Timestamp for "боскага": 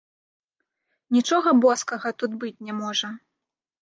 1.67-2.07